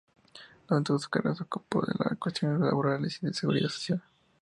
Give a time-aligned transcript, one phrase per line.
[0.67, 4.01] Durante toda su carrera se ocupó de las cuestiones laborales y de seguridad social.